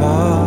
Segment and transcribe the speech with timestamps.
[0.00, 0.39] chimney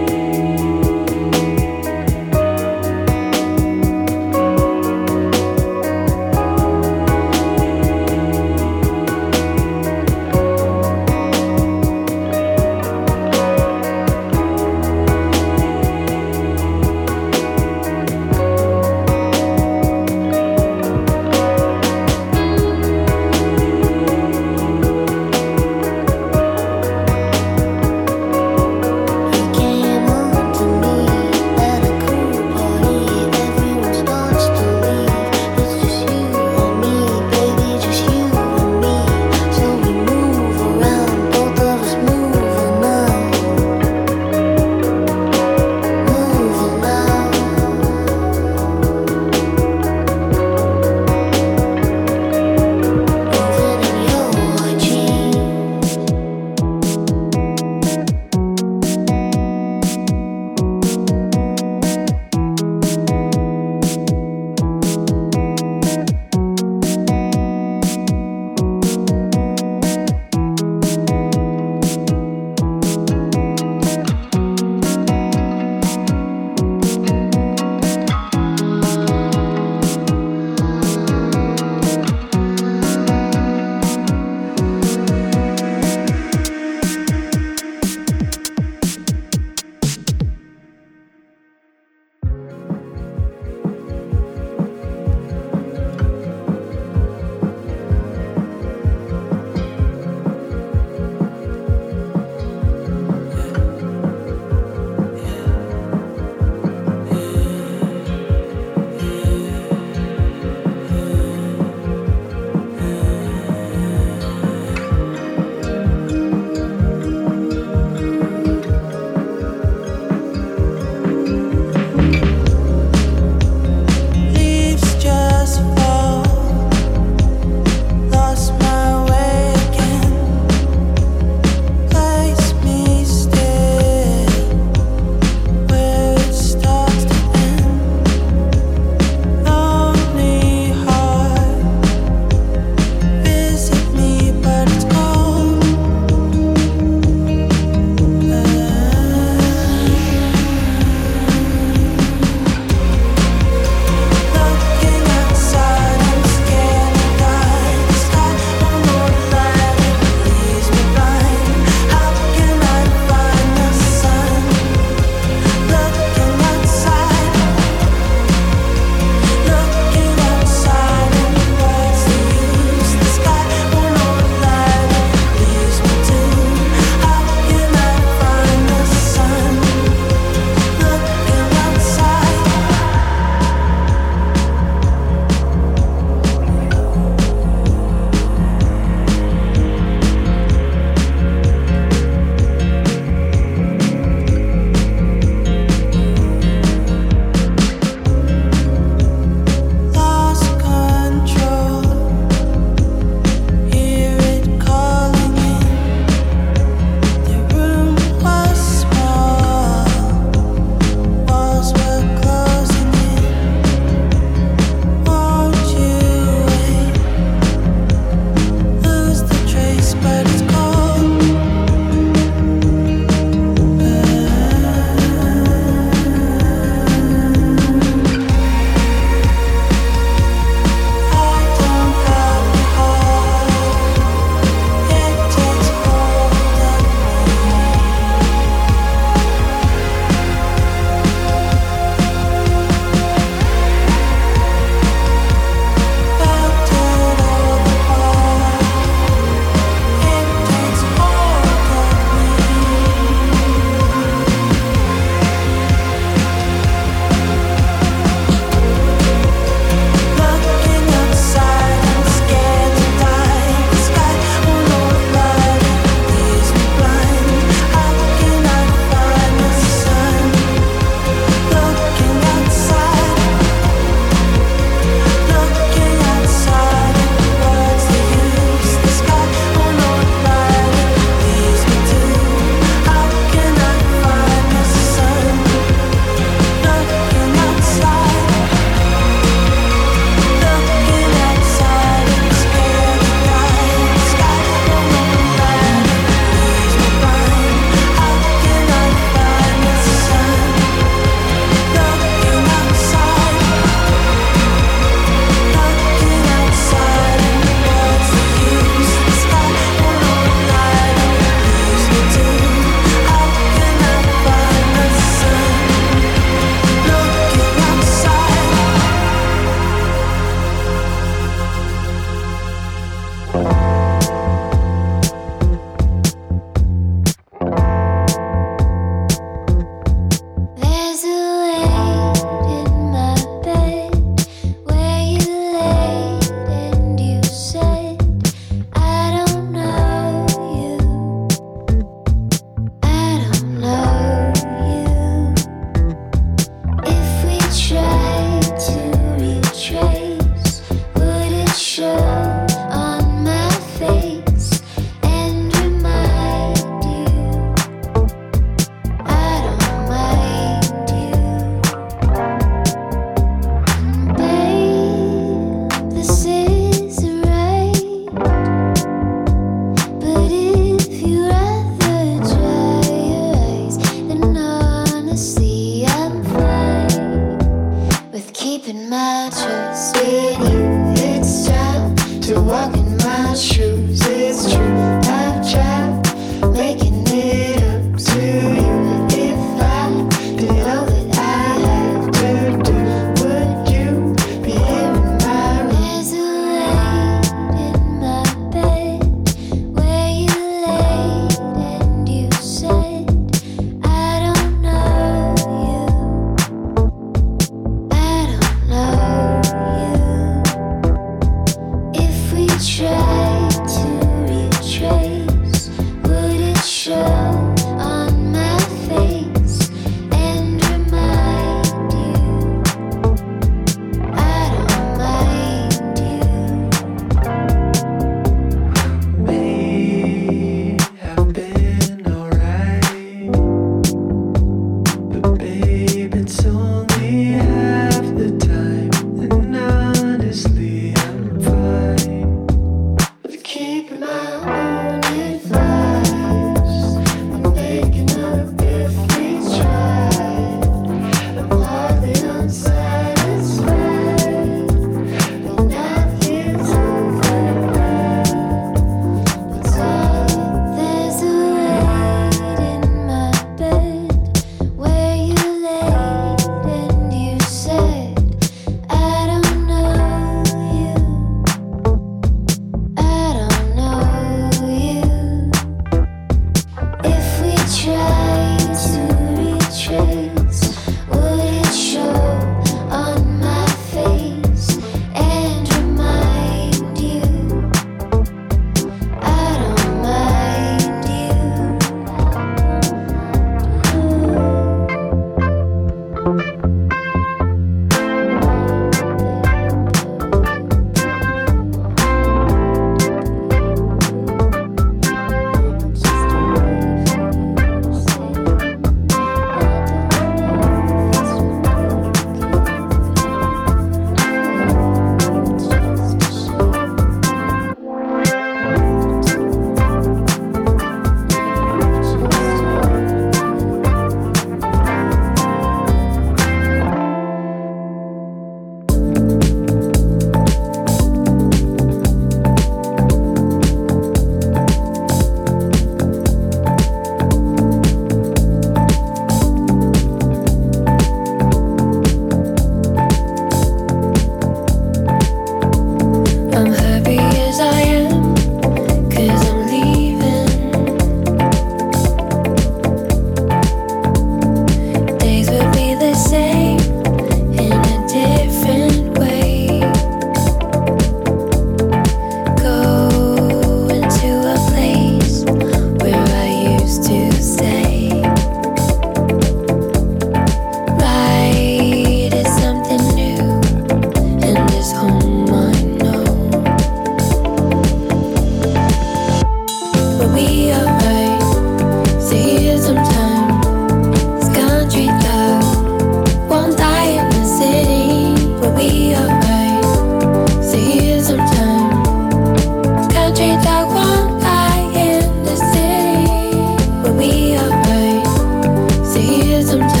[599.51, 599.73] tears.
[599.73, 600.00] I'm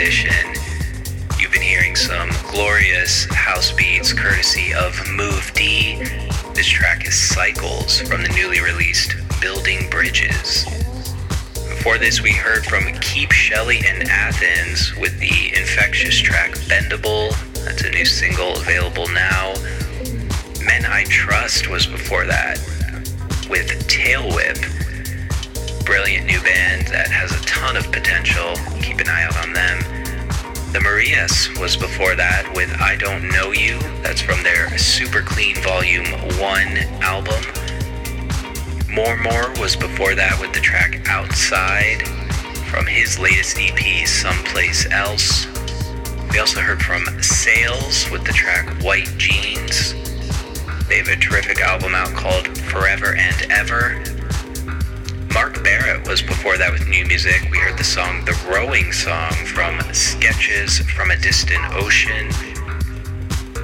[0.00, 0.54] edition.
[1.38, 6.02] You've been hearing some glorious house beats courtesy of Move D.
[6.54, 10.64] This track is Cycles from the newly released Building Bridges.
[11.68, 17.32] Before this, we heard from Keep Shelley in Athens with the infectious track Bendable.
[17.66, 19.52] That's a new single available now.
[20.64, 22.58] Men I Trust was before that
[23.50, 24.56] with Tail Whip.
[25.90, 28.54] Brilliant new band that has a ton of potential.
[28.80, 29.76] Keep an eye out on them.
[30.72, 33.76] The Marias was before that with I Don't Know You.
[34.00, 36.06] That's from their Super Clean Volume
[36.38, 37.42] 1 album.
[38.88, 42.06] Mor Mor was before that with the track Outside
[42.70, 45.48] from his latest EP, Someplace Else.
[46.30, 49.94] We also heard from Sales with the track White Jeans.
[50.86, 54.04] They have a terrific album out called Forever and Ever.
[55.40, 57.48] Mark Barrott was before that with new music.
[57.50, 62.28] We heard the song The Rowing Song from Sketches from a Distant Ocean.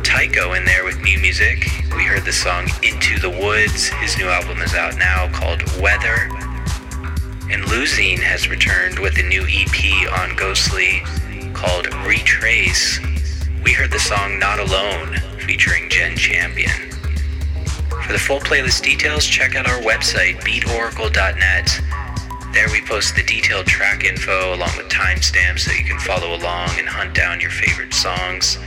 [0.03, 1.69] Tycho in there with new music.
[1.95, 3.89] We heard the song Into the Woods.
[4.01, 6.31] His new album is out now called Weather.
[7.53, 11.03] And Lusine has returned with a new EP on Ghostly
[11.53, 13.01] called Retrace.
[13.63, 16.96] We heard the song Not Alone featuring Jen Champion.
[18.07, 21.81] For the full playlist details, check out our website, beatoracle.net.
[22.53, 26.71] There we post the detailed track info along with timestamps so you can follow along
[26.79, 28.59] and hunt down your favorite songs.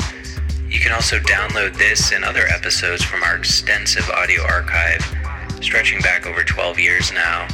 [0.69, 5.01] You can also download this and other episodes from our extensive audio archive,
[5.61, 7.47] stretching back over 12 years now.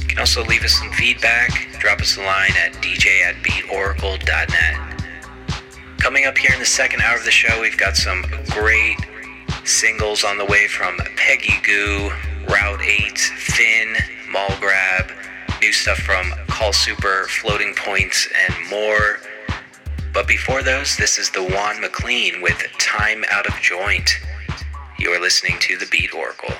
[0.00, 5.04] You can also leave us some feedback, drop us a line at dj at beatoracle.net.
[5.98, 8.96] Coming up here in the second hour of the show, we've got some great
[9.68, 12.10] Singles on the way from Peggy Gou,
[12.48, 13.94] Route 8, Finn,
[14.30, 15.12] Mall Grab,
[15.60, 19.20] new stuff from Call Super, Floating Points, and more.
[20.14, 24.10] But before those, this is the Juan MacLean with Time Out of Joint.
[24.98, 26.54] You're listening to the Beat Oracle.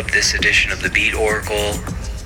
[0.00, 1.74] Up this edition of the Beat Oracle.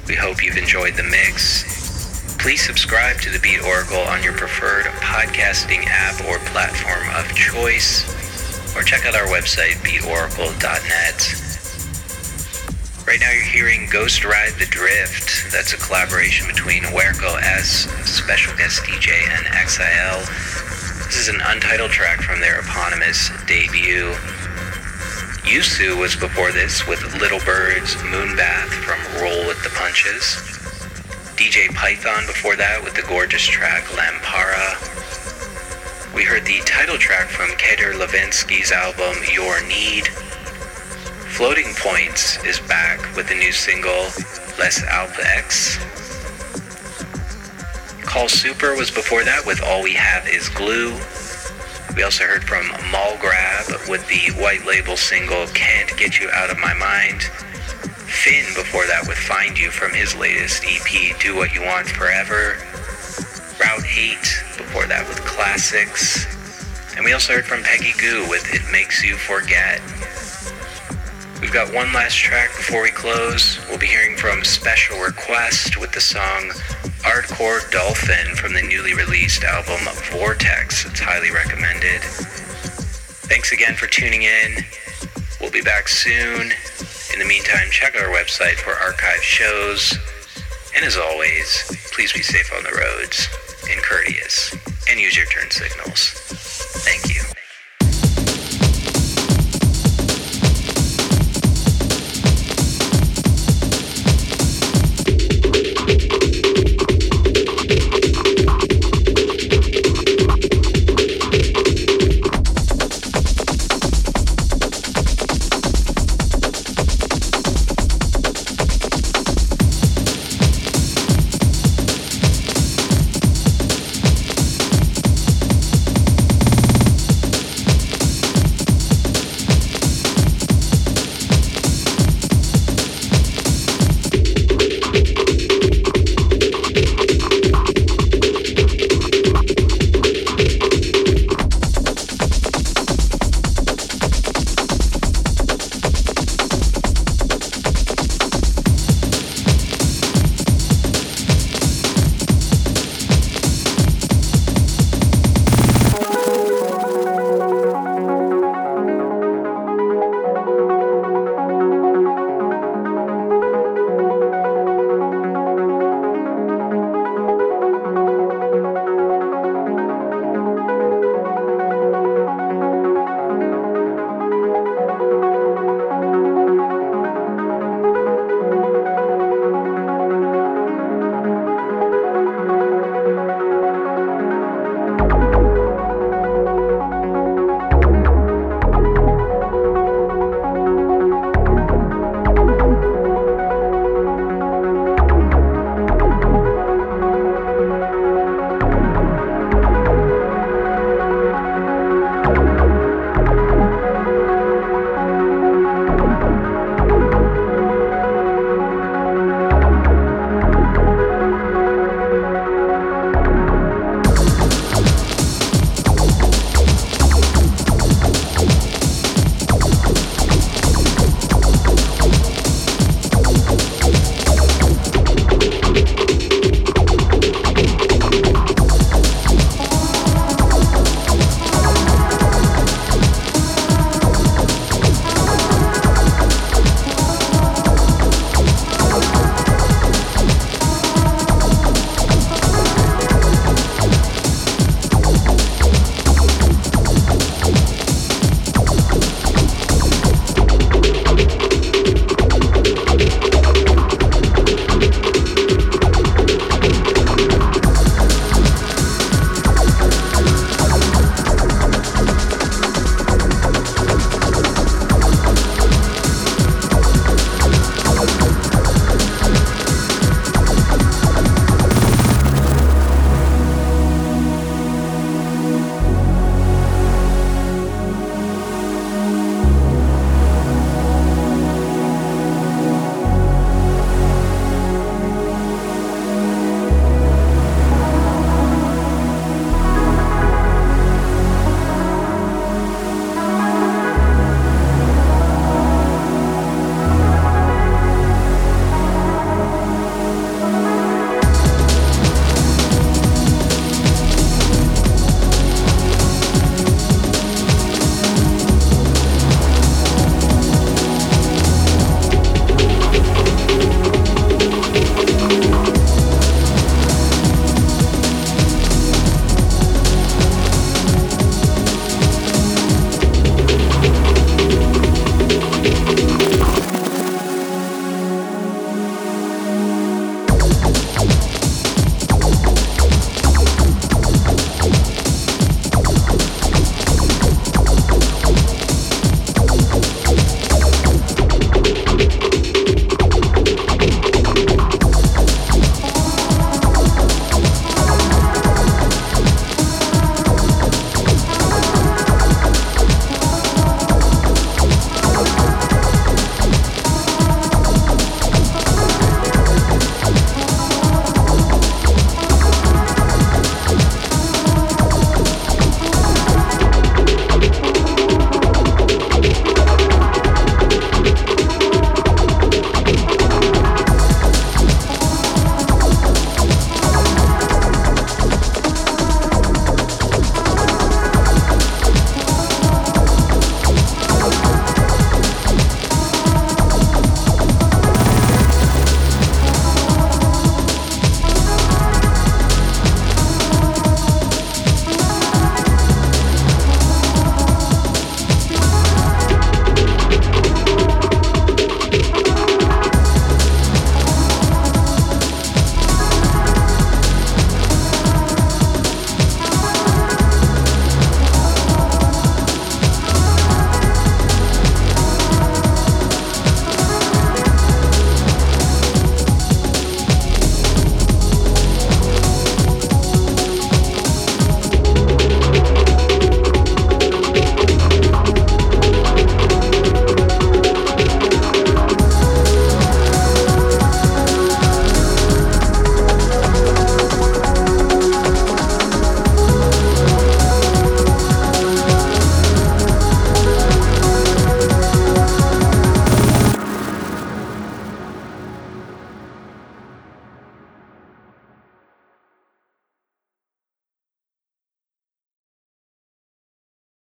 [0.06, 2.36] We hope you've enjoyed the mix.
[2.39, 8.06] Please subscribe to the Beat Oracle on your preferred podcasting app or platform of choice,
[8.76, 11.18] or check out our website, beatoracle.net.
[13.09, 15.51] Right now, you're hearing Ghost Ride the Drift.
[15.52, 20.20] That's a collaboration between Huerco S, special guest DJ, and XIL.
[21.06, 24.14] This is an untitled track from their eponymous debut.
[25.44, 30.36] Yusu was before this with Little Birds Moonbath from Roll with the Punches.
[31.36, 34.72] DJ Python before that with the gorgeous track Lampara.
[36.14, 40.08] We heard the title track from Kedr Livanskiy's album Your Need.
[41.36, 44.06] Floating Points is back with the new single
[44.56, 45.76] LesAlpx.
[48.02, 50.98] Call Super was before that with All We Have Is Glue.
[51.94, 56.50] We also heard from Mall Grab with the white label single Can't Get You Out
[56.50, 57.22] of My Mind.
[57.22, 62.56] Finn before that with Find You from his latest EP Do What You Want Forever.
[63.60, 64.18] Route 8
[64.58, 66.26] before that with Classics.
[66.96, 69.80] And we also heard from Peggy Gou with It Makes You Forget.
[71.40, 73.60] We've got one last track before we close.
[73.68, 76.50] We'll be hearing from Special Request with the song
[77.05, 79.78] Hardcore Dolphin from the newly released album
[80.10, 80.86] Vortex.
[80.86, 82.01] It's highly recommended.
[83.28, 84.64] Thanks again for tuning in.
[85.39, 86.51] We'll be back soon.
[87.12, 89.98] In the meantime, check our website for archive shows.
[90.74, 93.28] And as always, please be safe on the roads
[93.70, 94.56] and courteous
[94.89, 96.09] and use your turn signals.
[96.89, 97.34] Thank you.